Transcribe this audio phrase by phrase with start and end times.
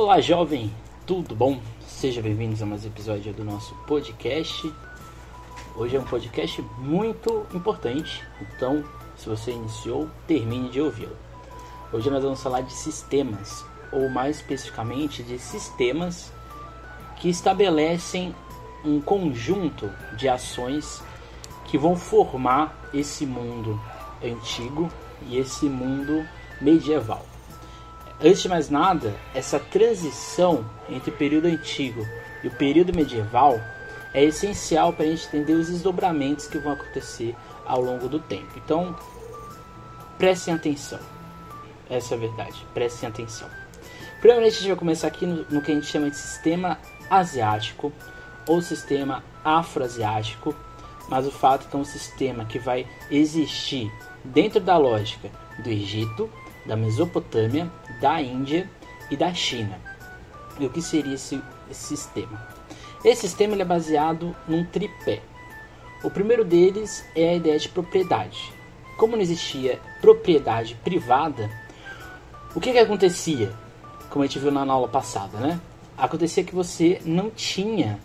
[0.00, 0.72] Olá, jovem,
[1.04, 1.60] tudo bom?
[1.80, 4.72] Sejam bem-vindos a mais um episódio do nosso podcast.
[5.74, 8.84] Hoje é um podcast muito importante, então,
[9.16, 11.16] se você iniciou, termine de ouvi-lo.
[11.92, 16.32] Hoje nós vamos falar de sistemas, ou mais especificamente de sistemas
[17.16, 18.32] que estabelecem
[18.84, 21.02] um conjunto de ações
[21.64, 23.80] que vão formar esse mundo
[24.22, 24.88] antigo
[25.26, 26.24] e esse mundo
[26.60, 27.27] medieval.
[28.20, 32.04] Antes de mais nada, essa transição entre o período antigo
[32.42, 33.60] e o período medieval
[34.12, 38.50] é essencial para a gente entender os desdobramentos que vão acontecer ao longo do tempo.
[38.56, 38.96] Então,
[40.18, 40.98] prestem atenção.
[41.88, 42.66] Essa é a verdade.
[42.74, 43.48] Prestem atenção.
[44.18, 46.76] Primeiramente, a gente vai começar aqui no, no que a gente chama de sistema
[47.08, 47.92] asiático
[48.48, 50.56] ou sistema afroasiático,
[51.08, 53.92] mas o fato é que é um sistema que vai existir
[54.24, 55.30] dentro da lógica
[55.62, 56.28] do Egito,
[56.68, 57.68] da Mesopotâmia,
[58.00, 58.70] da Índia
[59.10, 59.80] e da China.
[60.60, 62.46] E o que seria esse, esse sistema?
[63.02, 65.20] Esse sistema é baseado num tripé.
[66.04, 68.52] O primeiro deles é a ideia de propriedade.
[68.96, 71.50] Como não existia propriedade privada,
[72.54, 73.52] o que, que acontecia?
[74.10, 75.60] Como a gente viu na aula passada, né?
[75.96, 77.98] Acontecia que você não tinha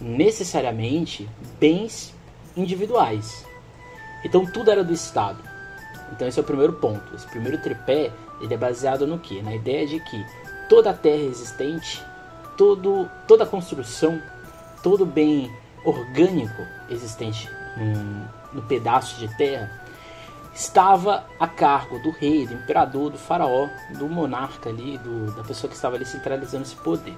[0.00, 2.14] necessariamente bens
[2.56, 3.44] individuais.
[4.24, 5.51] Então tudo era do Estado.
[6.12, 7.14] Então esse é o primeiro ponto.
[7.14, 9.42] Esse primeiro tripé ele é baseado no que?
[9.42, 10.24] Na ideia de que
[10.68, 12.04] toda a terra existente,
[12.56, 14.20] todo, toda a construção,
[14.82, 15.50] todo bem
[15.84, 19.82] orgânico existente no, no pedaço de terra
[20.54, 25.70] estava a cargo do rei, do imperador, do faraó, do monarca ali, do, da pessoa
[25.70, 27.16] que estava ali centralizando esse poder.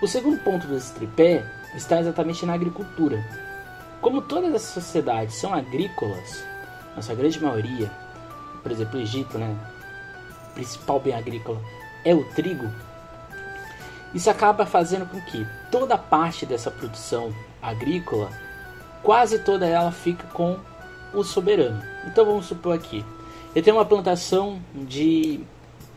[0.00, 3.24] O segundo ponto desse tripé está exatamente na agricultura.
[4.00, 6.44] Como todas as sociedades são agrícolas,
[6.98, 7.90] na sua grande maioria,
[8.60, 9.56] por exemplo, o Egito, né,
[10.54, 11.60] principal bem agrícola
[12.04, 12.68] é o trigo,
[14.12, 17.32] isso acaba fazendo com que toda parte dessa produção
[17.62, 18.30] agrícola,
[19.02, 20.58] quase toda ela fica com
[21.14, 21.80] o soberano.
[22.06, 23.04] Então vamos supor aqui,
[23.54, 25.40] eu tenho uma plantação de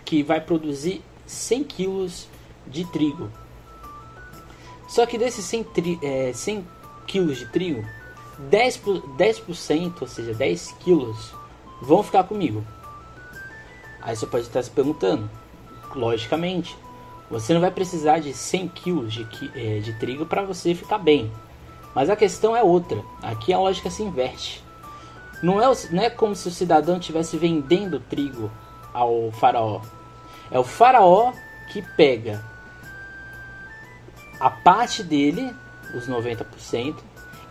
[0.06, 2.28] que vai produzir 100 quilos
[2.68, 3.28] de trigo.
[4.88, 6.68] Só que desses 100, tri, é, 100
[7.08, 7.84] quilos de trigo,
[8.40, 11.34] 10%, 10%, ou seja, 10 quilos,
[11.82, 12.66] vão ficar comigo.
[14.02, 15.30] Aí você pode estar se perguntando,
[15.96, 16.76] logicamente,
[17.30, 21.32] você não vai precisar de 100 quilos de, é, de trigo para você ficar bem.
[21.96, 23.04] Mas a questão é outra.
[23.22, 24.64] Aqui a lógica se inverte.
[25.42, 28.52] Não é, não é como se o cidadão estivesse vendendo trigo
[28.94, 29.82] ao faraó.
[30.50, 31.32] É o faraó
[31.72, 32.44] que pega
[34.40, 35.56] a parte dele,
[35.96, 36.96] os 90%,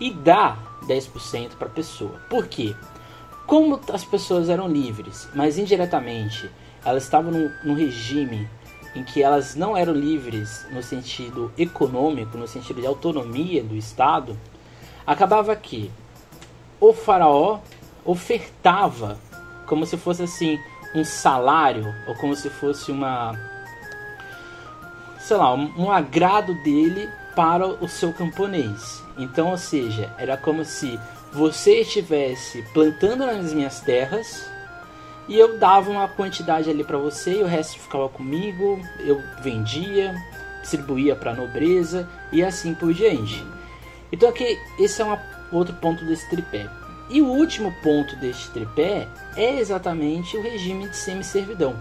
[0.00, 0.56] e dá
[0.87, 2.21] 10% para a pessoa.
[2.28, 2.75] Por quê?
[3.47, 6.50] Como as pessoas eram livres, mas indiretamente
[6.84, 8.49] elas estavam num, num regime
[8.94, 14.37] em que elas não eram livres no sentido econômico, no sentido de autonomia do Estado,
[15.06, 15.91] acabava que
[16.81, 17.61] o faraó
[18.05, 19.19] ofertava
[19.67, 20.59] como se fosse assim
[20.94, 23.50] um salário ou como se fosse uma
[25.20, 29.03] sei lá, um, agrado dele para o seu camponês.
[29.16, 30.98] Então, ou seja, era como se
[31.32, 34.50] você estivesse plantando nas minhas terras
[35.28, 40.14] e eu dava uma quantidade ali para você e o resto ficava comigo, eu vendia,
[40.60, 43.44] distribuía para a nobreza e assim por diante.
[44.10, 45.16] Então aqui esse é um
[45.52, 46.69] outro ponto desse tripé.
[47.08, 51.76] E o último ponto deste tripé é exatamente o regime de semi-servidão.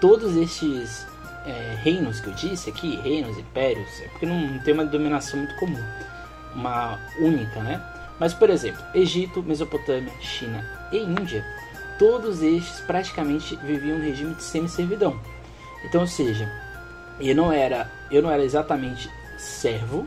[0.00, 1.06] Todos estes
[1.44, 5.54] é, reinos que eu disse aqui, reinos, impérios, é porque não tem uma dominação muito
[5.56, 5.82] comum,
[6.54, 7.82] uma única, né?
[8.18, 11.44] Mas, por exemplo, Egito, Mesopotâmia, China e Índia,
[11.98, 15.18] todos estes praticamente viviam um regime de semi-servidão.
[15.84, 16.48] Então, ou seja,
[17.18, 20.06] eu não era, eu não era exatamente servo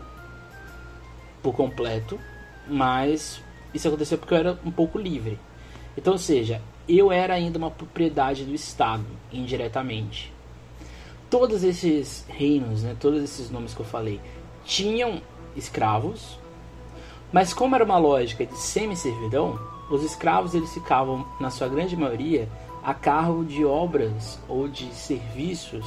[1.44, 2.20] por completo,
[2.68, 3.42] mas
[3.74, 5.38] isso aconteceu porque eu era um pouco livre.
[5.98, 10.35] Então, ou seja, eu era ainda uma propriedade do Estado, indiretamente
[11.38, 14.22] todos esses reinos, né, todos esses nomes que eu falei,
[14.64, 15.22] tinham
[15.54, 16.40] escravos,
[17.30, 19.60] mas como era uma lógica de semi-servidão,
[19.92, 22.48] os escravos eles ficavam, na sua grande maioria,
[22.82, 25.86] a cargo de obras ou de serviços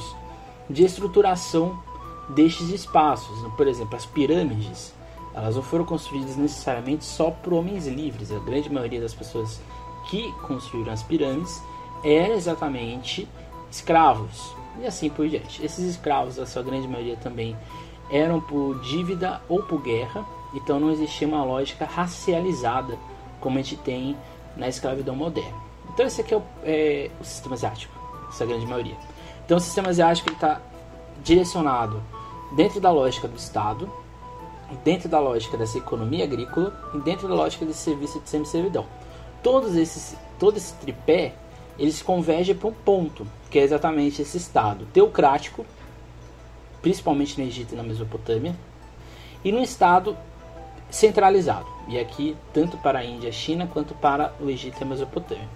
[0.69, 1.81] de estruturação
[2.29, 3.35] destes espaços.
[3.57, 4.93] Por exemplo, as pirâmides,
[5.33, 8.31] elas não foram construídas necessariamente só por homens livres.
[8.31, 9.59] A grande maioria das pessoas
[10.11, 11.59] que construíram as pirâmides
[12.03, 13.27] eram exatamente
[13.71, 15.63] escravos e assim por diante.
[15.63, 17.55] Esses escravos, a sua grande maioria também
[18.11, 22.97] eram por dívida ou por guerra, então não existia uma lógica racializada
[23.39, 24.17] como a gente tem
[24.57, 25.57] na escravidão moderna.
[25.93, 27.93] Então esse aqui é o, é, o sistema asiático,
[28.29, 28.95] essa grande maioria.
[29.45, 30.61] Então o sistema asiático está
[31.23, 32.01] direcionado
[32.55, 33.89] dentro da lógica do Estado,
[34.83, 38.85] dentro da lógica dessa economia agrícola e dentro da lógica desse serviço de semi-servidão.
[39.41, 41.33] Todos esses, todo esse tripé,
[41.77, 45.65] eles convergem para um ponto, que é exatamente esse Estado teocrático,
[46.81, 48.55] principalmente no Egito e na Mesopotâmia,
[49.43, 50.15] e num Estado
[50.89, 55.47] centralizado, e aqui tanto para a Índia, China, quanto para o Egito e a Mesopotâmia.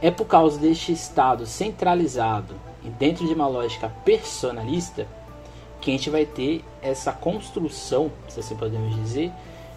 [0.00, 2.54] É por causa deste Estado centralizado
[2.84, 5.06] e dentro de uma lógica personalista
[5.80, 9.30] que a gente vai ter essa construção, se assim podemos dizer,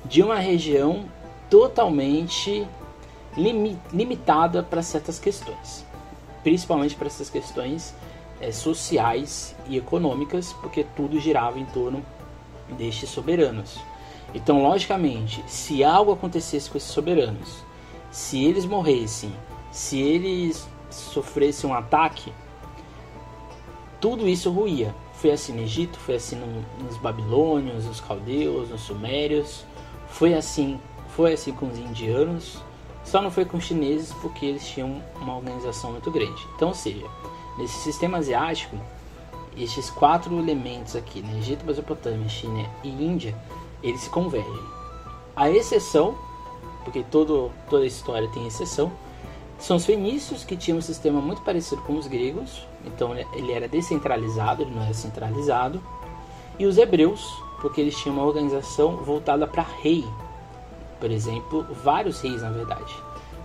[0.05, 1.05] de uma região
[1.49, 2.65] totalmente
[3.35, 5.85] limi limitada para certas questões,
[6.43, 7.93] principalmente para essas questões
[8.39, 12.03] é, sociais e econômicas, porque tudo girava em torno
[12.69, 13.79] destes soberanos.
[14.33, 17.63] Então, logicamente, se algo acontecesse com esses soberanos,
[18.11, 19.31] se eles morressem,
[19.71, 22.31] se eles sofressem um ataque,
[23.99, 24.93] tudo isso ruía.
[25.13, 29.65] Foi assim no Egito, foi assim no, nos babilônios, nos caldeus, nos sumérios,
[30.07, 30.79] foi assim,
[31.09, 32.61] foi assim com os indianos,
[33.07, 36.45] só não foi com os chineses porque eles tinham uma organização muito grande.
[36.55, 37.05] Então, ou seja,
[37.57, 38.77] nesse sistema asiático,
[39.57, 43.33] estes quatro elementos aqui, né, Egito, Mesopotâmia, China e Índia,
[43.81, 44.77] eles se convergem.
[45.35, 46.17] A exceção,
[46.83, 48.91] porque todo, toda história tem exceção,
[49.57, 53.67] são os fenícios que tinham um sistema muito parecido com os gregos, então ele era
[53.69, 55.81] descentralizado, ele não era centralizado.
[56.59, 60.05] E os hebreus, porque eles tinham uma organização voltada para rei.
[60.99, 62.93] Por exemplo, vários reis na verdade.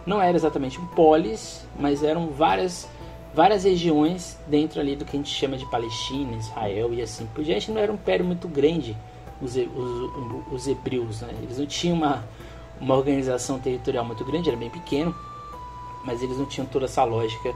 [0.05, 2.89] Não era exatamente um polis, mas eram várias
[3.35, 7.43] várias regiões dentro ali do que a gente chama de Palestina, Israel e assim por
[7.43, 7.71] diante.
[7.71, 8.97] Não era um império muito grande
[9.41, 11.35] os, os, os hebreus, né?
[11.43, 12.25] Eles não tinham uma,
[12.81, 15.15] uma organização territorial muito grande, era bem pequeno,
[16.05, 17.53] mas eles não tinham toda essa lógica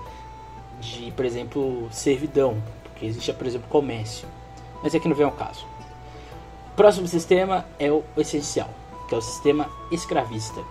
[0.81, 4.27] de, por exemplo, servidão, porque existia, por exemplo, comércio.
[4.83, 5.65] Mas aqui não vem ao caso.
[6.75, 8.69] Próximo sistema é o essencial,
[9.09, 10.63] que é o sistema escravista.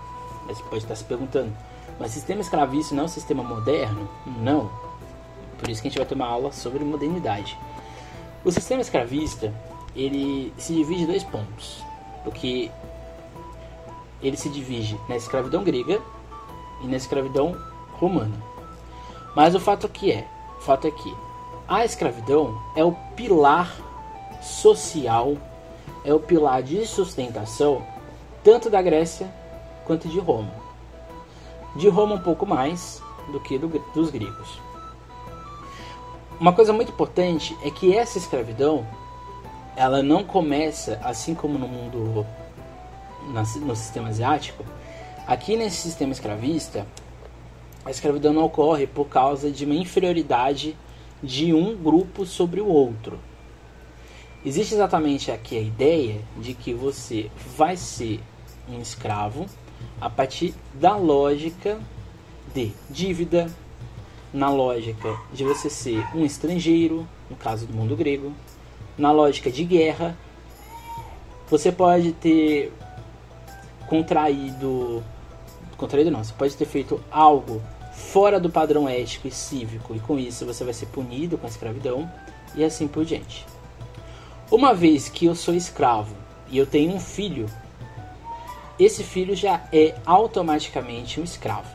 [0.46, 1.52] Você pode estar se perguntando,
[1.98, 4.08] mas sistema escravista não é um sistema moderno?
[4.40, 4.70] Não.
[5.58, 7.58] Por isso que a gente vai ter uma aula sobre modernidade.
[8.44, 9.52] O sistema escravista,
[9.94, 11.82] ele se divide em dois pontos,
[12.22, 12.70] porque
[14.22, 16.00] ele se divide na escravidão grega
[16.82, 17.56] e na escravidão
[17.94, 18.36] romana.
[19.34, 20.26] Mas o fato que é,
[20.58, 21.14] o fato é que
[21.66, 23.74] a escravidão é o pilar
[24.40, 25.36] social,
[26.04, 27.84] é o pilar de sustentação
[28.46, 29.28] tanto da Grécia
[29.84, 30.52] quanto de Roma.
[31.74, 33.02] De Roma um pouco mais
[33.32, 34.60] do que do, dos gregos.
[36.38, 38.86] Uma coisa muito importante é que essa escravidão
[39.74, 42.24] ela não começa assim como no mundo
[43.64, 44.64] no sistema asiático.
[45.26, 46.86] Aqui nesse sistema escravista
[47.84, 50.76] a escravidão não ocorre por causa de uma inferioridade
[51.20, 53.18] de um grupo sobre o outro.
[54.44, 58.20] Existe exatamente aqui a ideia de que você vai ser
[58.68, 59.46] um escravo
[60.00, 61.78] a partir da lógica
[62.54, 63.50] de dívida,
[64.32, 68.32] na lógica de você ser um estrangeiro, no caso do mundo grego,
[68.96, 70.16] na lógica de guerra.
[71.48, 72.72] Você pode ter
[73.88, 75.02] contraído
[75.76, 77.62] contraído não, você pode ter feito algo
[77.92, 81.50] fora do padrão ético e cívico, e com isso você vai ser punido com a
[81.50, 82.10] escravidão
[82.54, 83.44] e assim por diante.
[84.50, 86.14] Uma vez que eu sou escravo
[86.48, 87.46] e eu tenho um filho,
[88.78, 91.68] esse filho já é automaticamente um escravo.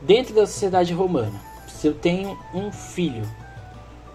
[0.00, 3.28] Dentro da sociedade romana, se eu tenho um filho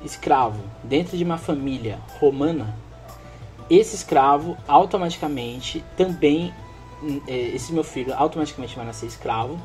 [0.04, 2.78] escravo dentro de uma família romana,
[3.70, 6.54] esse escravo automaticamente também,
[7.28, 9.60] é, esse meu filho automaticamente vai nascer escravo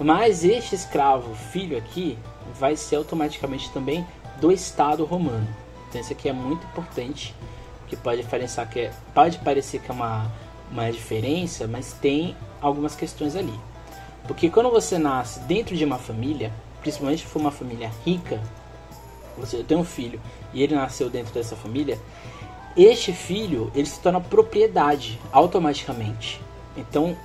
[0.00, 2.18] mas este escravo, filho aqui,
[2.58, 4.06] vai ser automaticamente também
[4.40, 5.46] do Estado romano.
[5.88, 7.34] Então isso aqui é muito importante,
[7.86, 10.30] que pode diferenciar que é, pode parecer que é uma,
[10.70, 13.58] uma diferença, mas tem algumas questões ali.
[14.26, 18.40] Porque quando você nasce dentro de uma família, principalmente se for uma família rica,
[19.36, 20.20] você tem um filho
[20.52, 21.98] e ele nasceu dentro dessa família,
[22.76, 26.40] este filho ele se torna propriedade automaticamente.
[26.76, 27.16] Então,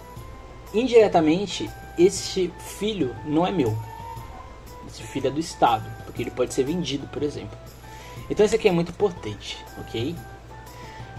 [0.73, 3.77] indiretamente, este filho não é meu.
[4.87, 7.57] Esse filho é do Estado, porque ele pode ser vendido, por exemplo.
[8.29, 10.15] Então isso aqui é muito importante, ok?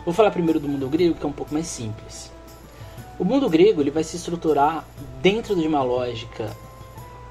[0.07, 2.31] Vou falar primeiro do mundo grego, que é um pouco mais simples.
[3.19, 4.85] O mundo grego ele vai se estruturar
[5.21, 6.57] dentro de uma lógica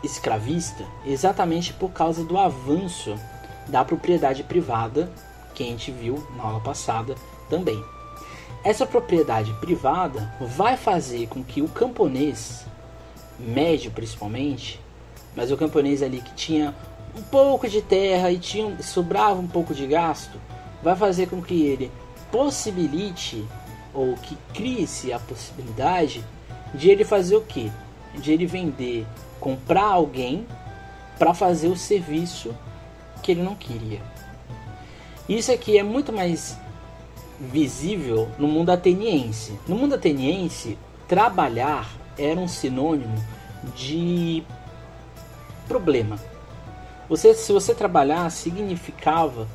[0.04, 3.16] escravista, exatamente por causa do avanço
[3.68, 5.10] da propriedade privada,
[5.54, 7.16] que a gente viu na aula passada
[7.50, 7.82] também.
[8.62, 12.66] Essa propriedade privada vai fazer com que o camponês
[13.40, 14.82] médio principalmente,
[15.34, 16.76] mas o camponês ali que tinha
[17.18, 20.38] um pouco de terra e tinha, sobrava um pouco de gasto,
[20.84, 21.90] vai fazer com que ele
[22.36, 23.48] possibilite
[23.94, 26.22] ou que crie-se a possibilidade
[26.74, 27.72] de ele fazer o que?
[28.14, 29.08] De ele vender,
[29.40, 30.46] comprar alguém
[31.18, 32.54] para fazer o serviço
[33.24, 34.02] que ele não queria.
[35.30, 36.60] Isso aqui é muito mais
[37.40, 39.58] visível no mundo ateniense.
[39.66, 40.78] No mundo ateniense,
[41.08, 43.16] trabalhar era um sinônimo
[43.74, 44.44] de
[45.70, 46.20] problema.
[47.08, 49.48] Você, se você trabalhar, significava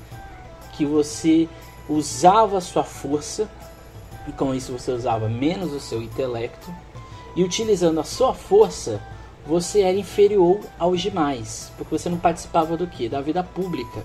[0.72, 1.46] que você
[1.90, 3.48] usava sua força,
[4.26, 6.72] e com isso você usava menos o seu intelecto,
[7.34, 9.00] e utilizando a sua força,
[9.46, 13.08] você era inferior aos demais, porque você não participava do que?
[13.08, 14.04] Da vida pública.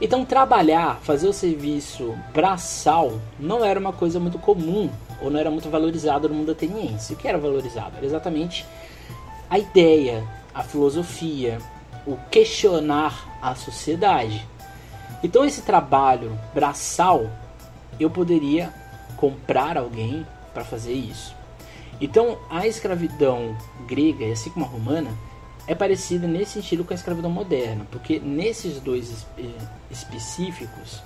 [0.00, 4.88] Então trabalhar, fazer o serviço braçal não era uma coisa muito comum
[5.20, 7.14] ou não era muito valorizado no mundo ateniense.
[7.14, 7.96] O que era valorizado?
[7.96, 8.64] Era exatamente
[9.50, 11.58] a ideia, a filosofia,
[12.06, 14.46] o questionar a sociedade.
[15.22, 17.28] Então esse trabalho braçal
[17.98, 18.72] eu poderia
[19.16, 21.34] comprar alguém para fazer isso.
[22.00, 23.56] Então a escravidão
[23.86, 25.10] grega, assim como a romana,
[25.66, 29.26] é parecida nesse sentido com a escravidão moderna, porque nesses dois
[29.90, 31.02] específicos,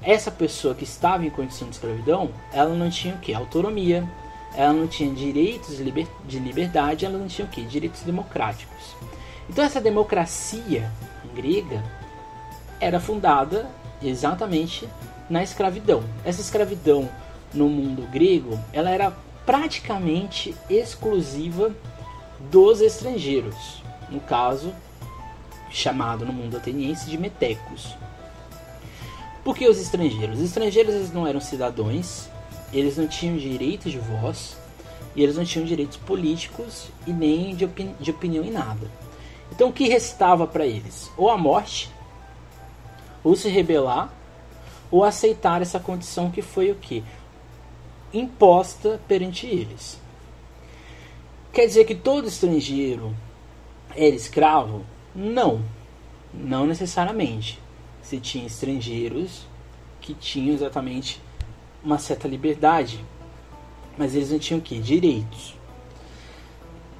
[0.00, 3.34] essa pessoa que estava em condição de escravidão, ela não tinha o que?
[3.34, 4.08] Autonomia,
[4.54, 7.62] ela não tinha direitos de liberdade, ela não tinha o que?
[7.64, 8.94] Direitos democráticos.
[9.48, 10.90] Então essa democracia
[11.34, 11.84] grega
[12.80, 13.68] era fundada
[14.02, 14.88] exatamente
[15.28, 16.02] na escravidão.
[16.24, 17.08] Essa escravidão
[17.52, 19.12] no mundo grego, ela era
[19.44, 21.74] praticamente exclusiva
[22.50, 24.72] dos estrangeiros, no caso
[25.70, 27.94] chamado no mundo ateniense de metecos.
[29.44, 30.38] Por que os estrangeiros?
[30.38, 32.28] Os estrangeiros eles não eram cidadãos,
[32.72, 34.56] eles não tinham direito de voz,
[35.14, 38.90] e eles não tinham direitos políticos e nem de, opini de opinião em nada.
[39.50, 41.10] Então o que restava para eles?
[41.16, 41.90] Ou a morte,
[43.22, 44.12] ou se rebelar,
[44.90, 47.04] ou aceitar essa condição que foi o que?
[48.12, 50.00] Imposta perante eles.
[51.52, 53.14] Quer dizer que todo estrangeiro
[53.94, 54.84] era escravo?
[55.14, 55.62] Não,
[56.32, 57.60] não necessariamente.
[58.02, 59.46] Se tinha estrangeiros
[60.00, 61.20] que tinham exatamente
[61.82, 63.04] uma certa liberdade,
[63.96, 64.78] mas eles não tinham que?
[64.78, 65.54] Direitos.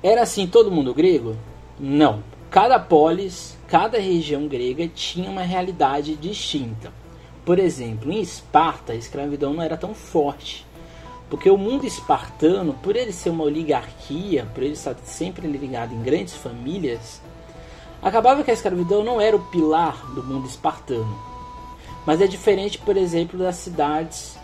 [0.03, 1.37] Era assim todo mundo grego?
[1.79, 2.23] Não.
[2.51, 6.93] Cada polis, cada região grega tinha uma realidade distinta.
[7.45, 10.67] Por exemplo, em Esparta a escravidão não era tão forte.
[11.31, 16.03] Porque o mundo espartano, por ele ser uma oligarquia, por ele estar sempre ligado em
[16.03, 17.23] grandes famílias,
[18.03, 21.17] acabava que a escravidão não era o pilar do mundo espartano.
[22.05, 24.37] Mas é diferente, por exemplo, das cidades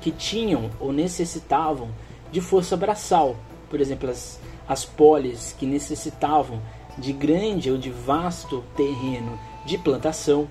[0.00, 1.88] que tinham ou necessitavam
[2.32, 3.36] de força braçal.
[3.70, 6.60] Por exemplo, as, as polis que necessitavam
[6.98, 10.48] de grande ou de vasto terreno de plantação,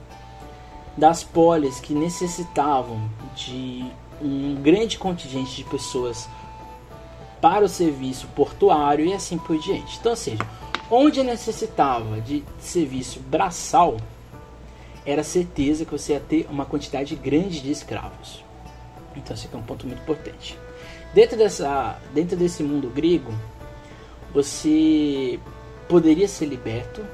[0.98, 3.86] das polis que necessitavam de
[4.21, 6.27] um grande contingente de pessoas
[7.39, 9.98] para o serviço portuário e assim por diante.
[10.00, 10.45] Então, ou seja,
[10.89, 13.98] onde necessitava de serviço braçal,
[15.05, 18.43] era certeza que você ia ter uma quantidade grande de escravos.
[19.15, 20.57] Então, esse é um ponto muito importante.
[21.13, 23.33] Dentro, dessa, dentro desse mundo grego,
[24.33, 25.39] você
[25.91, 27.05] poderia ser liberto,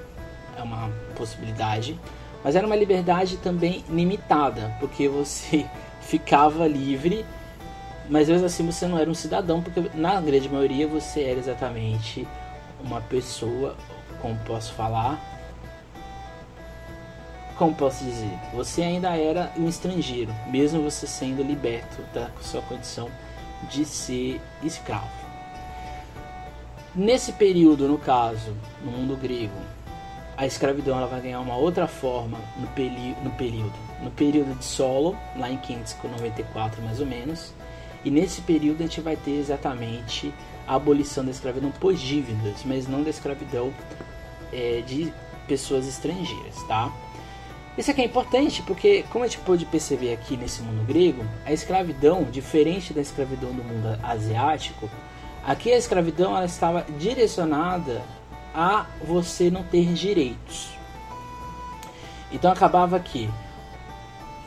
[0.55, 2.00] é uma possibilidade,
[2.43, 5.65] mas era uma liberdade também limitada, porque você
[6.00, 7.25] ficava livre,
[8.07, 12.27] mas mesmo assim você não era um cidadão, porque na grande maioria você era exatamente
[12.79, 13.75] uma pessoa,
[14.22, 15.19] como posso falar,
[17.57, 23.10] como posso dizer, você ainda era um estrangeiro, mesmo você sendo liberto da sua condição
[23.72, 25.26] de ser escravo.
[26.98, 29.54] Nesse período, no caso, no mundo grego,
[30.36, 32.63] a escravidão ela vai ganhar uma outra forma no,
[33.24, 33.74] no período.
[34.01, 37.54] No período de Solo, lá em 594 mais ou menos.
[38.04, 40.34] E nesse período a gente vai ter exatamente
[40.68, 43.72] a abolição da escravidão por dívidas, mas não da escravidão
[44.51, 45.13] é, de
[45.48, 46.92] pessoas estrangeiras, tá?
[47.77, 51.54] Isso aqui é importante porque, como a gente pôde perceber aqui nesse mundo grego, a
[51.54, 54.89] escravidão, diferente da escravidão do mundo asiático,
[55.48, 58.04] aqui a escravidão ela estava direcionada
[58.54, 60.70] a você não ter direitos.
[62.32, 63.27] Então acabava que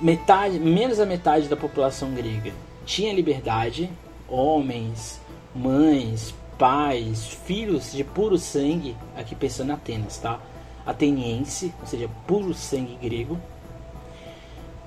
[0.01, 2.53] metade, menos da metade da população grega
[2.85, 3.89] tinha liberdade,
[4.29, 5.21] homens,
[5.55, 10.41] mães, pais, filhos de puro sangue, aqui pensando em Atenas, tá?
[10.85, 13.39] Ateniense, ou seja, puro sangue grego.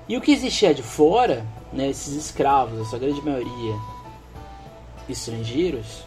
[0.06, 3.74] E o que existia de fora, né, esses escravos, a sua grande maioria
[5.08, 6.04] estrangeiros,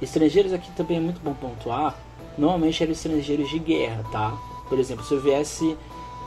[0.00, 1.96] estrangeiros aqui também é muito bom pontuar,
[2.36, 4.36] normalmente eram estrangeiros de guerra, tá?
[4.68, 5.76] Por exemplo, se eu viesse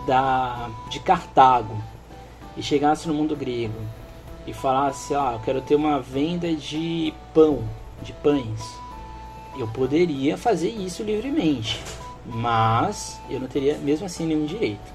[0.06, 1.76] da, de Cartago
[2.56, 3.80] e chegasse no mundo grego
[4.46, 7.68] e falasse, ah, eu quero ter uma venda de pão,
[8.02, 8.62] de pães,
[9.58, 11.82] eu poderia fazer isso livremente,
[12.26, 14.94] mas eu não teria mesmo assim nenhum direito,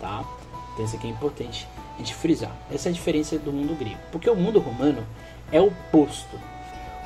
[0.00, 0.24] tá?
[0.72, 2.56] Então isso aqui é importante a gente frisar.
[2.70, 5.04] Essa é a diferença do mundo grego, porque o mundo romano
[5.52, 6.38] é o oposto.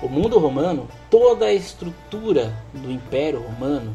[0.02, 3.94] O mundo romano, toda a estrutura do Império Romano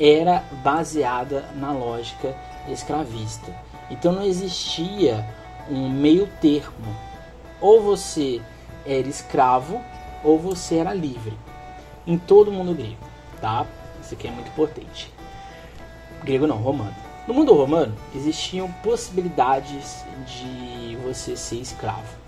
[0.00, 2.34] era baseada na lógica
[2.68, 3.54] escravista.
[3.90, 5.26] Então não existia
[5.70, 6.96] um meio termo.
[7.60, 8.40] Ou você
[8.86, 9.80] era escravo
[10.22, 11.36] ou você era livre.
[12.06, 12.96] Em todo o mundo grego,
[13.40, 13.66] tá?
[14.02, 15.12] Isso aqui é muito importante.
[16.22, 16.94] Grego não, romano.
[17.26, 22.23] No mundo romano existiam possibilidades de você ser escravo.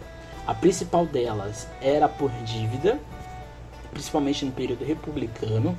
[0.46, 3.00] A principal delas era por dívida,
[3.90, 5.76] principalmente no período republicano,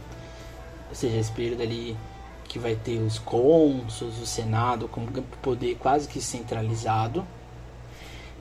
[0.89, 1.95] ou seja, esse período ali
[2.43, 5.05] que vai ter os cônsuls, o senado com
[5.41, 7.25] poder quase que centralizado.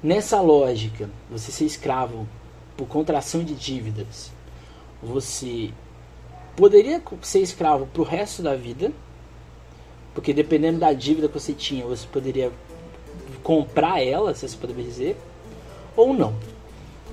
[0.02, 2.26] Nessa lógica, você ser escravo
[2.76, 4.32] por contração de dívidas,
[5.02, 5.70] você
[6.56, 8.90] poderia ser escravo para o resto da vida,
[10.14, 12.50] porque dependendo da dívida que você tinha, você poderia
[13.42, 15.16] comprar ela, se você poderia dizer,
[15.96, 16.34] ou não.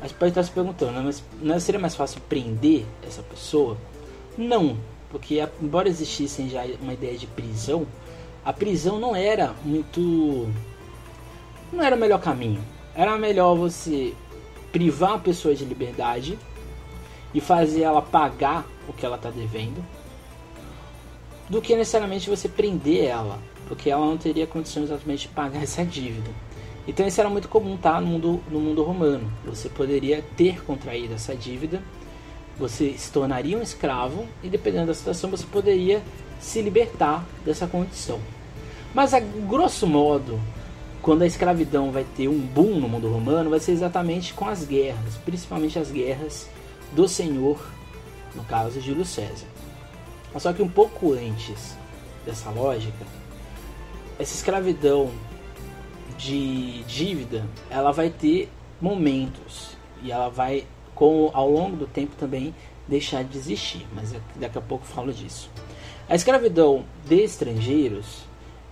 [0.02, 1.02] Mas pode estar se perguntando, né?
[1.04, 3.78] mas não seria mais fácil prender essa pessoa?
[4.38, 4.78] Não,
[5.10, 7.88] porque embora existisse já uma ideia de prisão,
[8.44, 10.50] a prisão não era muito.
[11.72, 12.62] não era o melhor caminho.
[12.94, 14.14] Era melhor você
[14.72, 16.38] privar a pessoa de liberdade
[17.34, 19.84] e fazer ela pagar o que ela está devendo,
[21.50, 25.86] do que necessariamente você prender ela, porque ela não teria condições exatamente de pagar essa
[25.86, 26.30] dívida.
[26.88, 29.32] Então isso era muito comum tá, no, mundo, no mundo romano.
[29.46, 31.82] Você poderia ter contraído essa dívida
[32.58, 36.02] você se tornaria um escravo e dependendo da situação você poderia
[36.40, 38.20] se libertar dessa condição.
[38.94, 40.40] Mas a grosso modo,
[41.02, 44.66] quando a escravidão vai ter um boom no mundo romano, vai ser exatamente com as
[44.66, 46.48] guerras, principalmente as guerras
[46.92, 47.60] do Senhor,
[48.36, 49.48] no caso de Júlio César.
[50.38, 51.76] Só que um pouco antes
[52.26, 53.06] dessa lógica,
[54.20, 55.12] essa escravidão
[56.24, 62.56] de dívida, ela vai ter momentos e ela vai com ao longo do tempo também
[62.88, 65.50] deixar de existir, mas daqui a pouco falo disso.
[66.08, 68.24] A escravidão de estrangeiros,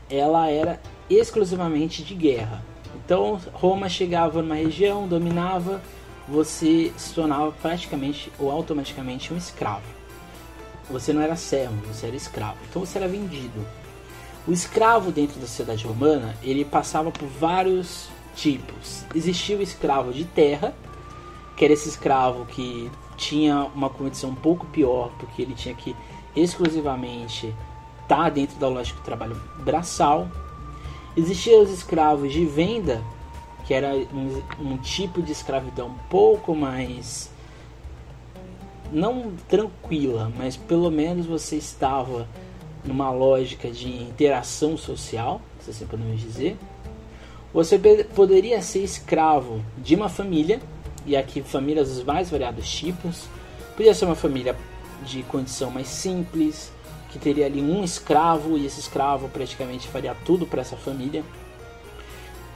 [0.09, 2.63] ela era exclusivamente de guerra.
[2.95, 5.81] Então Roma chegava numa região, dominava,
[6.27, 10.01] você se tornava praticamente ou automaticamente um escravo.
[10.89, 12.57] Você não era servo, você era escravo.
[12.69, 13.65] Então você era vendido.
[14.47, 19.05] O escravo dentro da sociedade romana, ele passava por vários tipos.
[19.13, 20.73] Existia o escravo de terra,
[21.55, 25.95] que era esse escravo que tinha uma condição um pouco pior, porque ele tinha que
[26.35, 27.53] exclusivamente
[28.01, 30.27] estar tá dentro da lógica do trabalho braçal.
[31.15, 33.03] Existiam os escravos de venda,
[33.65, 37.29] que era um, um tipo de escravidão um pouco mais
[38.91, 42.27] não tranquila, mas pelo menos você estava
[42.83, 46.57] numa lógica de interação social, se assim podemos dizer.
[47.53, 47.79] Você
[48.15, 50.59] poderia ser escravo de uma família
[51.05, 53.25] e aqui famílias dos mais variados tipos.
[53.75, 54.55] Podia ser uma família
[55.05, 56.71] de condição mais simples,
[57.11, 61.23] que teria ali um escravo e esse escravo praticamente faria tudo para essa família.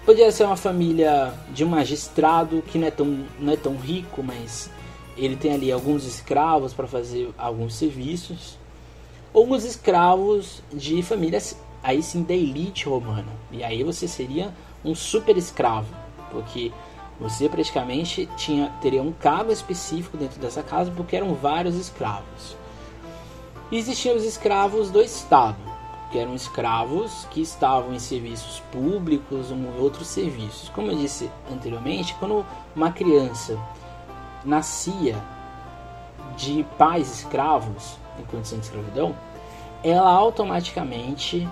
[0.06, 4.24] Podia ser uma família de um magistrado que não é tão, não é tão rico,
[4.24, 4.70] mas
[5.18, 8.58] ele tem ali alguns escravos para fazer alguns serviços.
[9.36, 13.28] Ou os escravos de famílias, aí sim, da elite romana.
[13.52, 15.94] E aí você seria um super escravo,
[16.32, 16.72] porque
[17.20, 22.56] você praticamente tinha, teria um cabo específico dentro dessa casa porque eram vários escravos.
[23.70, 25.58] E existiam os escravos do Estado,
[26.14, 30.70] que eram escravos que estavam em serviços públicos ou outros serviços.
[30.70, 33.60] Como eu disse anteriormente, quando uma criança
[34.46, 35.22] nascia
[36.38, 39.16] de pais escravos em condição de escravidão,
[39.84, 41.48] ela automaticamente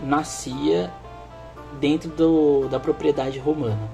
[0.00, 0.92] nascia
[1.80, 3.90] dentro do, da propriedade romana.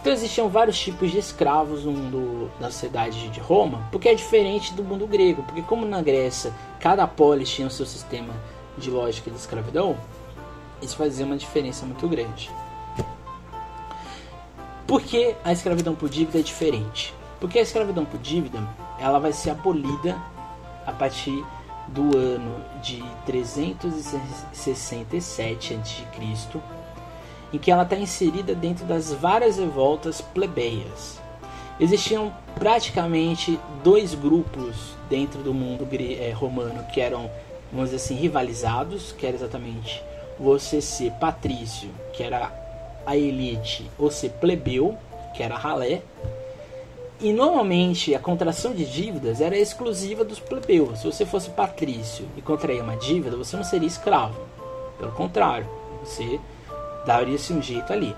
[0.00, 4.72] Então existiam vários tipos de escravos no mundo da sociedade de Roma, porque é diferente
[4.72, 8.32] do mundo grego, porque como na Grécia cada polis tinha o seu sistema
[8.76, 9.96] de lógica de escravidão,
[10.80, 12.50] isso fazia uma diferença muito grande.
[14.86, 17.12] Por que a escravidão por dívida é diferente?
[17.40, 18.58] Porque a escravidão por dívida
[18.98, 20.16] ela vai ser abolida
[20.88, 21.44] a partir
[21.88, 25.98] do ano de 367 a.C
[27.52, 31.18] em que ela está inserida dentro das várias revoltas plebeias.
[31.80, 37.30] Existiam praticamente dois grupos dentro do mundo é, romano, que eram
[37.72, 40.02] vamos dizer assim, rivalizados, que era exatamente
[40.38, 42.52] você ser patrício, que era
[43.06, 44.96] a elite, ou ser plebeu,
[45.34, 46.02] que era ralé.
[47.20, 51.00] E normalmente a contração de dívidas era exclusiva dos plebeus.
[51.00, 54.40] Se você fosse patrício e contrair uma dívida, você não seria escravo.
[54.98, 55.66] Pelo contrário,
[56.04, 56.38] você
[57.04, 58.14] daria-se um jeito ali.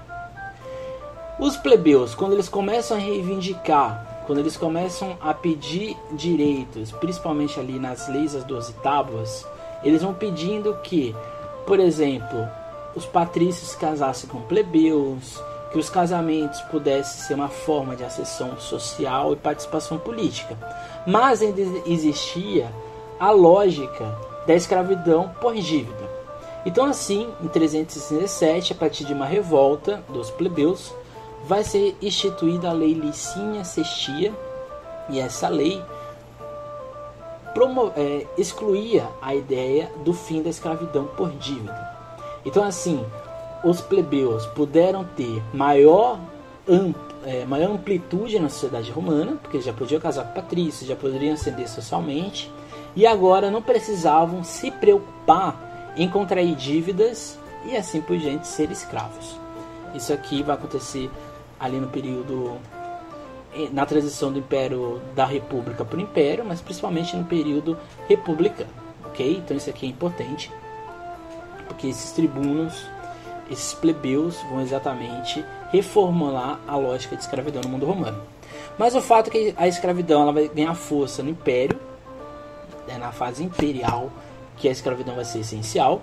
[1.38, 7.78] Os plebeus, quando eles começam a reivindicar, quando eles começam a pedir direitos, principalmente ali
[7.78, 9.46] nas leis das doze tábuas,
[9.82, 11.16] eles vão pedindo que,
[11.66, 12.46] por exemplo,
[12.94, 19.33] os patrícios casassem com plebeus, que os casamentos pudessem ser uma forma de acessão social
[19.33, 20.56] e participação política.
[21.06, 22.70] Mas ainda existia
[23.18, 26.11] a lógica da escravidão por dívida.
[26.66, 30.92] Então, assim, em 317, a partir de uma revolta dos plebeus,
[31.44, 34.35] vai ser instituída a lei Licínia Sextia,
[35.09, 35.83] e essa lei
[37.96, 41.90] é, excluía a ideia do fim da escravidão por dívida.
[42.44, 43.04] Então, assim,
[43.62, 46.18] os plebeus puderam ter maior,
[46.68, 51.34] ampl, é, maior amplitude na sociedade romana, porque já podiam casar com patrícios, já poderiam
[51.34, 52.50] ascender socialmente,
[52.96, 59.38] e agora não precisavam se preocupar em contrair dívidas e assim por diante ser escravos.
[59.94, 61.10] Isso aqui vai acontecer
[61.58, 62.56] ali no período
[63.54, 67.76] eh, na transição do império da república para o império, mas principalmente no período
[68.08, 68.70] republicano,
[69.04, 69.36] ok?
[69.36, 70.50] Então isso aqui é importante
[71.68, 72.84] porque esses tribunos,
[73.50, 78.22] esses plebeus vão exatamente reformular a lógica de escravidão no mundo romano.
[78.78, 81.78] Mas o fato é que a escravidão ela vai ganhar força no império,
[82.88, 84.10] é na fase imperial
[84.56, 86.00] que a escravidão vai ser essencial.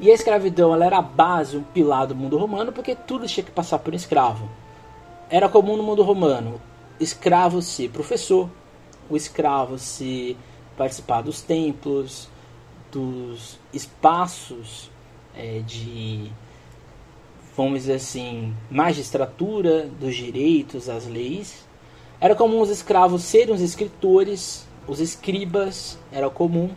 [0.00, 3.44] E a escravidão ela era a base, um pilar do mundo romano, porque tudo tinha
[3.44, 4.48] que passar por um escravo.
[5.28, 6.60] Era comum no mundo romano
[7.00, 8.48] escravo ser professor,
[9.08, 10.36] o escravo se
[10.76, 12.28] participar dos templos,
[12.90, 14.90] dos espaços
[15.34, 16.30] é, de,
[17.64, 21.66] vamos dizer assim, magistratura, dos direitos, as leis.
[22.20, 26.70] Era comum os escravos serem os escritores, os escribas, era comum.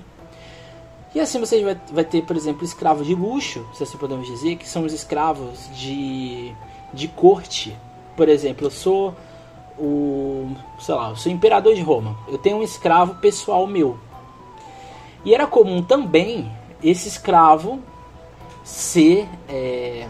[1.14, 4.56] E assim você vai, vai ter, por exemplo, escravos de luxo, se assim podemos dizer,
[4.56, 6.52] que são os escravos de,
[6.94, 7.78] de corte.
[8.16, 9.16] Por exemplo, eu sou
[9.78, 12.18] o, sei lá, eu sou imperador de Roma.
[12.28, 14.00] Eu tenho um escravo pessoal meu.
[15.24, 16.52] E era comum também
[16.84, 17.80] esse escravo
[18.64, 20.08] ser é,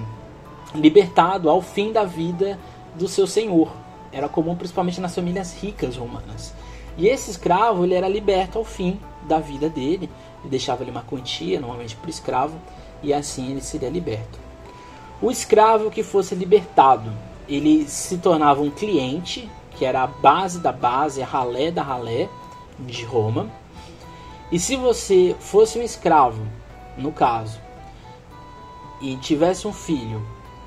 [0.73, 2.59] libertado ao fim da vida
[2.95, 3.71] do seu senhor.
[4.11, 6.53] Era comum principalmente nas famílias ricas romanas.
[6.97, 10.09] E esse escravo ele era liberto ao fim da vida dele,
[10.41, 12.57] ele deixava ali uma quantia, normalmente por escravo,
[13.01, 14.39] e assim ele seria liberto.
[15.21, 17.11] O escravo que fosse libertado,
[17.47, 22.27] ele se tornava um cliente, que era a base da base, a ralé da ralé
[22.79, 23.49] de Roma,
[24.51, 26.45] e se você fosse um escravo,
[26.97, 27.59] no caso,
[28.99, 30.21] e tivesse um filho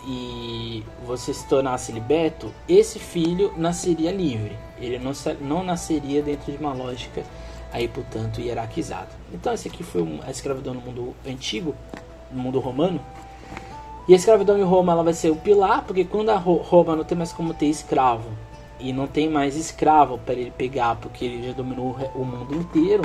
[0.07, 4.57] e você se tornasse liberto, esse filho nasceria livre.
[4.79, 7.23] Ele não, não nasceria dentro de uma lógica
[7.73, 9.09] aí, portanto, hierarquizada.
[9.33, 11.75] Então, esse aqui foi a escravidão no mundo antigo,
[12.31, 13.01] no mundo romano.
[14.07, 17.05] E a escravidão em Roma ela vai ser o pilar, porque quando a Roma não
[17.05, 18.29] tem mais como ter escravo
[18.79, 23.03] e não tem mais escravo para ele pegar, porque ele já dominou o mundo inteiro,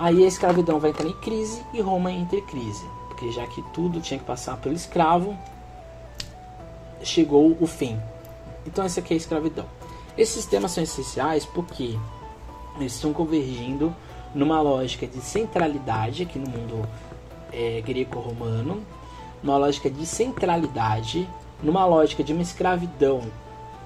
[0.00, 3.60] Aí a escravidão vai entrar em crise e Roma entra em crise, porque já que
[3.74, 5.36] tudo tinha que passar pelo escravo,
[7.02, 7.98] chegou o fim.
[8.66, 9.66] Então essa aqui é a escravidão.
[10.16, 11.96] Esses sistemas são essenciais porque
[12.76, 13.94] eles estão convergindo
[14.34, 16.88] numa lógica de centralidade aqui no mundo
[17.52, 18.82] é, greco-romano,
[19.42, 21.28] numa lógica de centralidade,
[21.62, 23.22] numa lógica de uma escravidão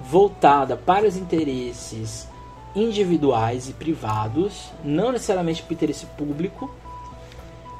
[0.01, 2.27] voltada para os interesses
[2.75, 6.69] individuais e privados, não necessariamente para o interesse público.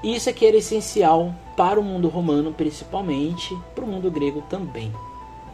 [0.03, 4.93] E isso aqui era essencial para o mundo romano, principalmente, para o mundo grego também.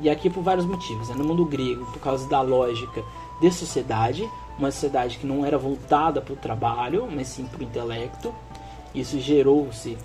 [0.02, 1.10] E aqui por vários motivos.
[1.10, 1.16] Né?
[1.16, 3.04] No mundo grego, por causa da lógica
[3.42, 7.64] de sociedade, uma sociedade que não era voltada para o trabalho, mas sim para o
[7.64, 8.34] intelecto.
[8.94, 9.98] Isso gerou-se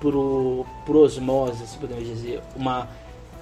[0.00, 2.88] por, por osmose, se podemos dizer, uma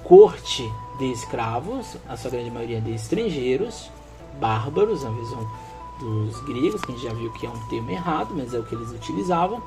[0.05, 3.91] corte de escravos, a sua grande maioria de estrangeiros,
[4.39, 5.51] bárbaros, na visão
[5.99, 8.65] dos gregos, que a gente já viu que é um termo errado, mas é o
[8.65, 9.63] que eles utilizavam.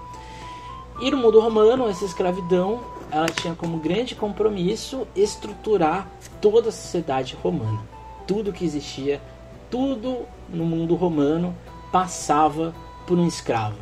[0.99, 6.08] E no mundo romano, essa escravidão ela tinha como grande compromisso estruturar
[6.41, 7.79] toda a sociedade romana.
[8.25, 9.21] Tudo que existia,
[9.69, 11.56] tudo no mundo romano
[11.91, 12.73] passava
[13.06, 13.77] por um escravo,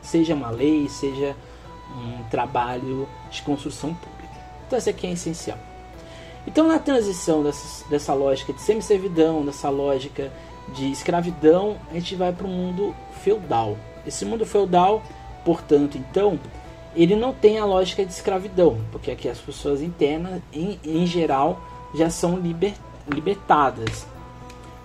[0.00, 1.36] seja uma lei, seja
[1.96, 4.34] um trabalho de construção pública.
[4.66, 5.58] Então, isso aqui é essencial.
[6.46, 10.32] Então, na transição dessa, dessa lógica de semi-servidão, dessa lógica
[10.74, 13.76] de escravidão, a gente vai para o mundo feudal.
[14.04, 15.02] Esse mundo feudal,
[15.44, 16.38] portanto, então,
[16.94, 21.60] ele não tem a lógica de escravidão, porque aqui as pessoas internas, em, em geral,
[21.94, 22.74] já são liber,
[23.08, 24.06] libertadas.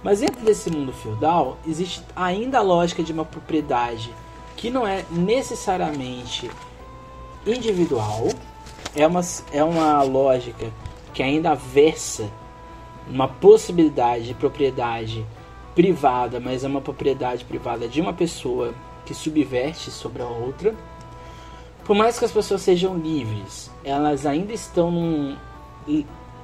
[0.03, 4.13] Mas dentro desse mundo feudal, existe ainda a lógica de uma propriedade
[4.55, 6.49] que não é necessariamente
[7.45, 8.27] individual,
[8.95, 10.71] é uma, é uma lógica
[11.13, 12.29] que ainda versa
[13.09, 15.25] uma possibilidade de propriedade
[15.75, 18.73] privada, mas é uma propriedade privada de uma pessoa
[19.07, 20.75] que subverte sobre a outra.
[21.85, 25.37] Por mais que as pessoas sejam livres, elas ainda estão num.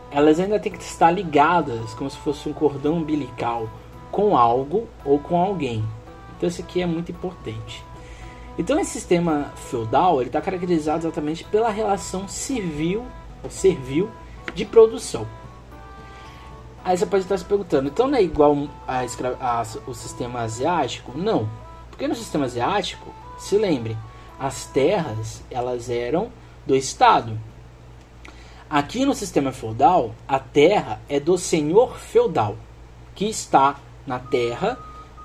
[0.10, 3.68] Elas ainda têm que estar ligadas como se fosse um cordão umbilical
[4.10, 5.84] com algo ou com alguém.
[6.38, 7.84] Então isso aqui é muito importante.
[8.58, 13.04] Então esse sistema feudal ele está caracterizado exatamente pela relação civil
[13.44, 14.10] ou servil
[14.54, 15.28] de produção.
[16.86, 19.02] Aí você pode estar se perguntando, então não é igual a,
[19.40, 21.18] a, o sistema asiático?
[21.18, 21.50] Não,
[21.94, 23.96] porque no sistema asiático, se lembre,
[24.40, 26.32] as terras elas eram
[26.66, 27.40] do Estado.
[28.68, 32.58] Aqui no sistema feudal, a terra é do senhor feudal,
[33.14, 34.76] que está na terra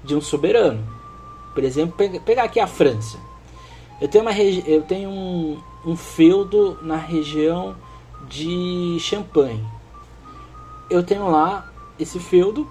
[0.05, 0.87] de um soberano.
[1.55, 3.19] Por exemplo, pegar aqui a França.
[3.99, 7.75] Eu tenho, uma eu tenho um, um feudo na região
[8.29, 9.67] de Champagne.
[10.91, 12.71] Eu tenho lá esse feudo.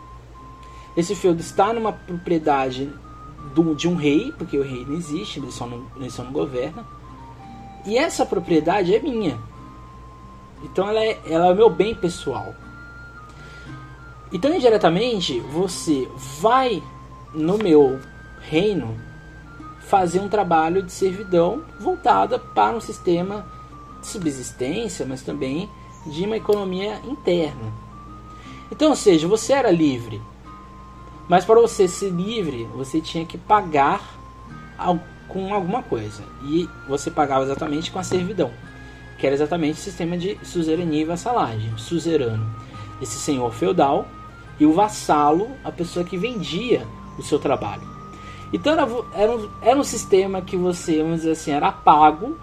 [0.95, 2.93] Esse feudo está numa propriedade
[3.53, 6.31] do, de um rei, porque o rei não existe, ele só não, ele só não
[6.31, 6.86] governa.
[7.86, 9.39] E essa propriedade é minha.
[10.63, 12.53] Então ela é, ela é o meu bem pessoal.
[14.31, 16.07] Então, indiretamente, você
[16.41, 16.83] vai
[17.33, 17.99] no meu
[18.41, 18.97] reino
[19.79, 23.45] fazer um trabalho de servidão voltada para um sistema
[24.01, 25.69] de subsistência, mas também
[26.05, 27.71] de uma economia interna.
[28.69, 30.21] Então, ou seja, você era livre,
[31.28, 34.18] mas para você ser livre, você tinha que pagar
[35.28, 36.24] com alguma coisa.
[36.44, 38.52] E você pagava exatamente com a servidão,
[39.18, 41.78] que era exatamente o sistema de suzerania e vassalagem.
[41.78, 42.50] Suzerano,
[43.02, 44.08] esse senhor feudal,
[44.60, 46.86] e o vassalo, a pessoa que vendia
[47.18, 47.84] o seu trabalho.
[48.52, 52.38] Então era, era, um, era um sistema que você, vamos dizer assim, era pago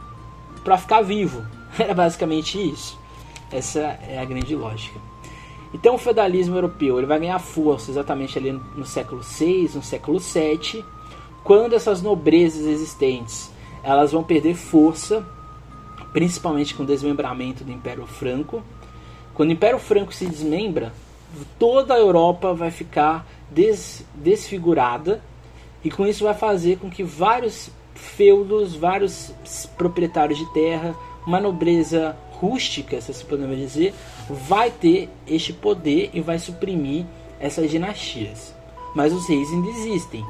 [0.62, 1.44] para ficar vivo.
[1.76, 2.96] Era basicamente isso.
[3.50, 5.00] Essa é a grande lógica.
[5.74, 10.20] Então o feudalismo europeu ele vai ganhar força exatamente ali no século VI, no século
[10.20, 10.84] VII,
[11.42, 15.26] quando essas nobrezas existentes elas vão perder força,
[16.12, 18.62] principalmente com o desmembramento do Império Franco.
[19.34, 20.94] Quando o Império Franco se desmembra,
[21.58, 25.20] toda a Europa vai ficar des, desfigurada
[25.82, 29.34] e com isso vai fazer com que vários feudos, vários
[29.76, 30.94] proprietários de terra,
[31.26, 33.94] uma nobreza rústica, se assim podemos dizer,
[34.28, 37.06] vai ter este poder e vai suprimir
[37.40, 38.54] essas dinastias.
[38.94, 40.24] Mas os reis ainda existem,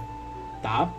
[0.62, 0.92] tá?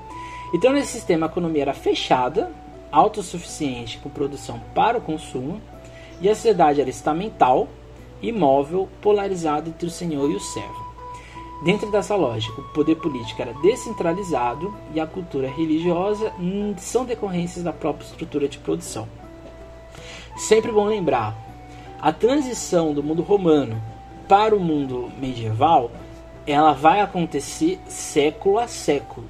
[0.53, 2.51] Então nesse sistema a economia era fechada,
[2.91, 5.61] autossuficiente com produção para o consumo,
[6.21, 7.67] e a sociedade era estamental,
[8.21, 10.85] imóvel, polarizada entre o senhor e o servo.
[11.63, 16.31] Dentro dessa lógica, o poder político era descentralizado e a cultura religiosa
[16.77, 19.07] são decorrências da própria estrutura de produção.
[20.37, 21.35] Sempre bom lembrar,
[22.01, 23.81] a transição do mundo romano
[24.27, 25.91] para o mundo medieval,
[26.45, 29.27] ela vai acontecer século a século.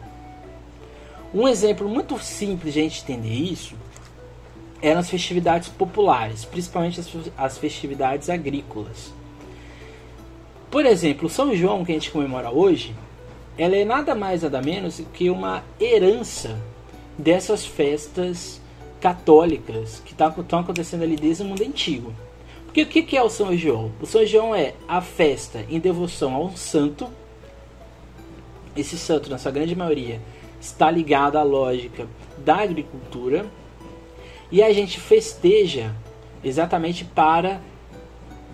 [1.33, 3.75] Um exemplo muito simples de a gente entender isso
[4.81, 7.01] eram as festividades populares, principalmente
[7.37, 9.13] as festividades agrícolas.
[10.69, 12.93] Por exemplo, São João, que a gente comemora hoje,
[13.57, 16.57] ela é nada mais nada menos que uma herança
[17.17, 18.61] dessas festas
[18.99, 22.13] católicas que estão tá, acontecendo ali desde o mundo antigo.
[22.65, 23.91] Porque o que, que é o São João?
[24.01, 27.07] O São João é a festa em devoção a um santo.
[28.75, 30.19] Esse santo, na sua grande maioria,
[30.59, 33.45] está ligado à lógica da agricultura.
[34.51, 35.95] E a gente festeja
[36.43, 37.61] exatamente para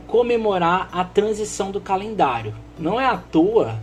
[0.07, 2.53] comemorar a transição do calendário.
[2.77, 3.79] Não é à toa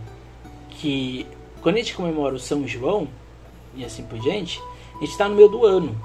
[0.69, 1.25] que
[1.61, 3.07] quando a gente comemora o São João
[3.75, 4.61] e assim por diante,
[4.95, 5.95] a gente está no meio do ano.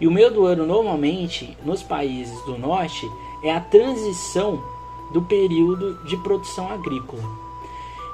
[0.00, 3.10] E o meio do ano, normalmente, nos países do norte,
[3.42, 4.62] é a transição
[5.12, 7.22] do período de produção agrícola.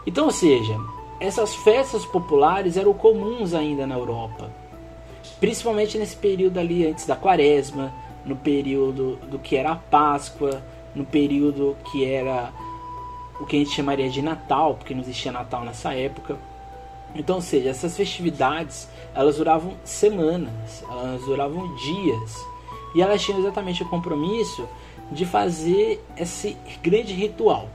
[0.07, 0.79] Então, ou seja,
[1.21, 4.51] essas festas populares eram comuns ainda na Europa,
[5.41, 7.93] principalmente nesse período ali antes da Quaresma,
[8.25, 10.63] no período do que era a Páscoa,
[10.95, 12.53] no período que era
[13.41, 16.39] o que a gente chamaria de Natal, porque não existia Natal nessa época.
[17.15, 22.47] Então, ou seja, essas festividades elas duravam semanas, elas duravam dias.
[22.95, 24.69] E elas tinham exatamente o compromisso
[25.11, 27.69] de fazer esse grande ritual.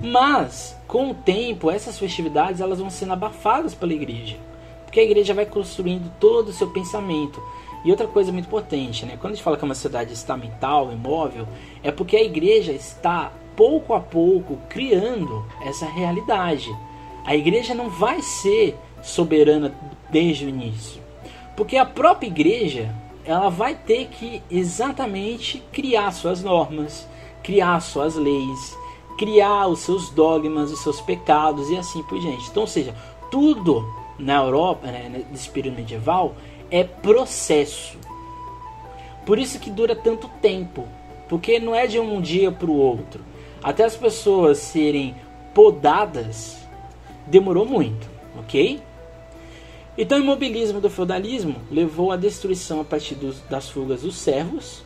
[0.00, 4.36] Mas, com o tempo, essas festividades elas vão sendo abafadas pela igreja.
[4.84, 7.42] Porque a igreja vai construindo todo o seu pensamento.
[7.84, 9.16] E outra coisa muito importante, né?
[9.20, 11.46] Quando a gente fala que uma sociedade estamental, imóvel,
[11.82, 16.74] é porque a igreja está pouco a pouco criando essa realidade.
[17.24, 19.74] A igreja não vai ser soberana
[20.10, 21.02] desde o início.
[21.56, 27.08] Porque a própria igreja, ela vai ter que exatamente criar suas normas,
[27.42, 28.76] criar suas leis,
[29.16, 32.48] criar os seus dogmas, os seus pecados e assim por diante.
[32.50, 32.94] Então, ou seja,
[33.30, 33.84] tudo
[34.18, 36.34] na Europa, né, nesse período medieval,
[36.70, 37.98] é processo.
[39.24, 40.86] Por isso que dura tanto tempo,
[41.28, 43.24] porque não é de um dia para o outro.
[43.62, 45.14] Até as pessoas serem
[45.54, 46.63] podadas,
[47.26, 48.08] demorou muito,
[48.38, 48.80] ok?
[49.96, 54.82] Então, o imobilismo do feudalismo levou à destruição a partir dos, das fugas dos servos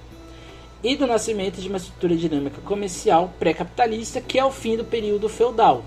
[0.82, 5.28] e do nascimento de uma estrutura dinâmica comercial pré-capitalista, que é o fim do período
[5.28, 5.82] feudal.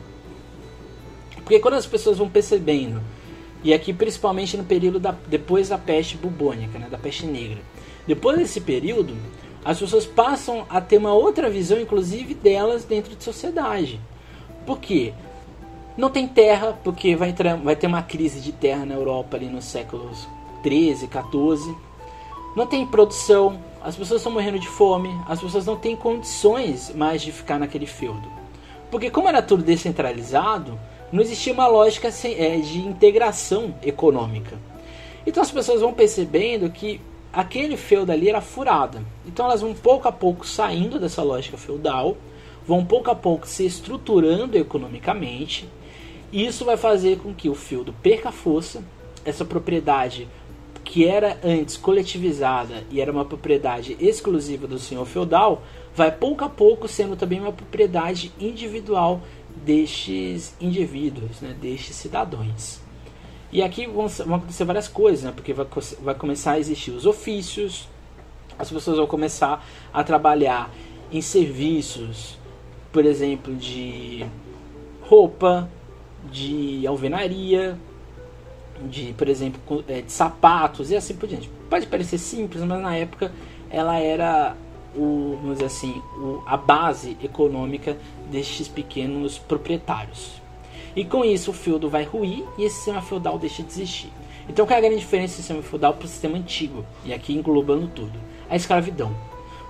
[1.35, 3.01] Porque quando as pessoas vão percebendo,
[3.63, 7.59] e aqui principalmente no período da, depois da peste bubônica, né, da peste negra,
[8.07, 9.15] depois desse período,
[9.63, 14.01] as pessoas passam a ter uma outra visão, inclusive delas dentro de sociedade.
[14.65, 15.13] Por quê?
[15.97, 19.47] Não tem terra, porque vai, entrar, vai ter uma crise de terra na Europa ali
[19.47, 20.27] nos séculos
[20.63, 21.75] 13, 14.
[22.55, 27.21] Não tem produção, as pessoas estão morrendo de fome, as pessoas não têm condições mais
[27.21, 28.27] de ficar naquele feudo.
[28.89, 30.79] Porque como era tudo descentralizado,
[31.11, 34.57] não existia uma lógica é, de integração econômica.
[35.25, 37.01] Então as pessoas vão percebendo que
[37.31, 39.01] aquele feudo ali era furada.
[39.25, 42.17] Então elas vão pouco a pouco saindo dessa lógica feudal,
[42.65, 45.69] vão pouco a pouco se estruturando economicamente,
[46.31, 48.83] isso vai fazer com que o feudo perca força,
[49.25, 50.27] essa propriedade
[50.83, 55.61] que era antes coletivizada e era uma propriedade exclusiva do senhor feudal,
[55.95, 59.21] vai pouco a pouco sendo também uma propriedade individual
[59.63, 62.79] destes indivíduos, né, destes cidadãos.
[63.51, 65.67] E aqui vão, vão acontecer várias coisas, né, porque vai,
[66.01, 67.87] vai começar a existir os ofícios,
[68.57, 70.71] as pessoas vão começar a trabalhar
[71.11, 72.37] em serviços,
[72.91, 74.25] por exemplo, de
[75.01, 75.69] roupa,
[76.29, 77.77] de alvenaria,
[78.89, 81.49] de, por exemplo, é, de sapatos e assim por diante.
[81.69, 83.31] Pode parecer simples, mas na época
[83.69, 84.55] ela era
[84.95, 87.97] o, vamos dizer assim, o, a base econômica
[88.29, 90.41] destes pequenos proprietários.
[90.95, 94.09] E com isso o feudo vai ruir e esse sistema feudal deixa de existir.
[94.49, 96.83] Então qual é a grande diferença do sistema feudal para o sistema antigo?
[97.05, 98.19] E aqui englobando tudo.
[98.49, 99.15] A escravidão.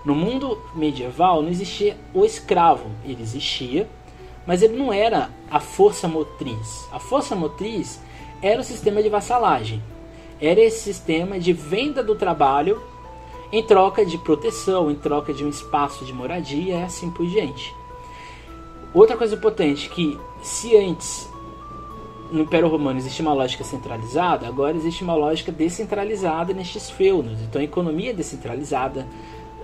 [0.04, 3.88] No mundo medieval não existia o escravo, ele existia,
[4.46, 6.88] mas ele não era a força motriz.
[6.92, 8.00] A força motriz
[8.42, 9.82] era o sistema de vassalagem.
[10.40, 12.82] Era esse sistema de venda do trabalho
[13.52, 17.76] em troca de proteção, em troca de um espaço de moradia e assim por diante.
[18.94, 21.30] Outra coisa importante que se antes
[22.32, 27.42] no Império Romano existia uma lógica centralizada, agora existe uma lógica descentralizada nestes feudos.
[27.42, 29.06] Então a economia é descentralizada,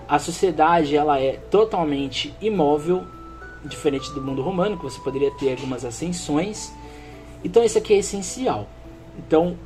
[0.06, 3.04] a sociedade ela é totalmente imóvel,
[3.64, 6.72] diferente do mundo romano, que você poderia ter algumas ascensões.
[7.44, 8.68] Então isso aqui é essencial.
[9.18, 9.56] Então,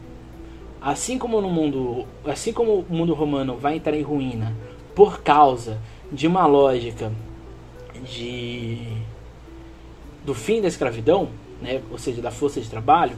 [0.81, 4.55] assim como no mundo, assim como o mundo romano vai entrar em ruína
[4.95, 5.79] por causa
[6.11, 7.13] de uma lógica
[8.05, 8.79] de
[10.25, 11.29] do fim da escravidão,
[11.61, 13.17] né, ou seja, da força de trabalho,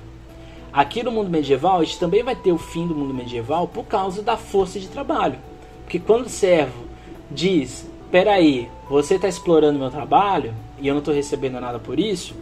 [0.73, 3.85] aqui no mundo medieval a gente também vai ter o fim do mundo medieval por
[3.85, 5.39] causa da força de trabalho.
[5.83, 6.85] Porque quando o servo
[7.31, 12.35] diz, peraí, você está explorando meu trabalho e eu não estou recebendo nada por isso,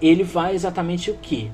[0.00, 1.50] ele vai exatamente o que?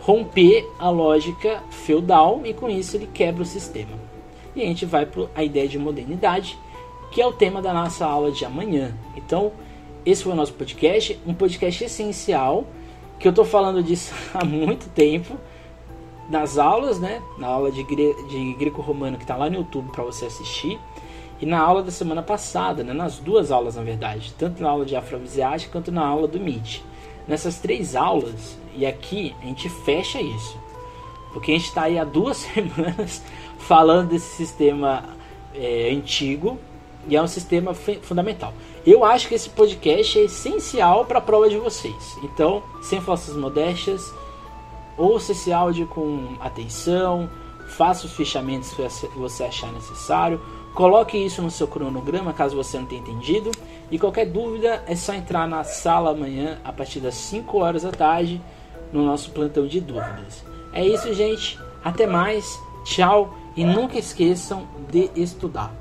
[0.00, 3.92] Romper a lógica feudal e com isso ele quebra o sistema.
[4.54, 6.58] E a gente vai para a ideia de modernidade,
[7.10, 8.94] que é o tema da nossa aula de amanhã.
[9.16, 9.52] Então,
[10.04, 12.66] esse foi o nosso podcast, um podcast essencial,
[13.18, 15.36] que eu estou falando disso há muito tempo,
[16.28, 17.22] nas aulas, né?
[17.38, 20.78] Na aula de, gre de greco-romano que está lá no YouTube para você assistir.
[21.40, 24.84] E na aula da semana passada, né, nas duas aulas na verdade, tanto na aula
[24.84, 26.84] de afroasiática quanto na aula do MIT.
[27.26, 30.58] Nessas três aulas, e aqui a gente fecha isso,
[31.32, 33.22] porque a gente está aí há duas semanas
[33.58, 35.04] falando desse sistema
[35.54, 36.58] é, antigo
[37.06, 38.52] e é um sistema fundamental.
[38.86, 42.16] Eu acho que esse podcast é essencial para a prova de vocês.
[42.22, 44.12] Então, sem falsas modéstias,
[44.96, 47.28] ouça esse áudio com atenção,
[47.68, 50.40] faça os fechamentos que você achar necessário
[50.74, 53.50] Coloque isso no seu cronograma caso você não tenha entendido.
[53.90, 57.90] E qualquer dúvida é só entrar na sala amanhã a partir das 5 horas da
[57.90, 58.40] tarde
[58.92, 60.44] no nosso plantão de dúvidas.
[60.72, 61.58] É isso, gente.
[61.82, 62.60] Até mais.
[62.84, 63.34] Tchau.
[63.56, 65.74] E nunca esqueçam de estudar.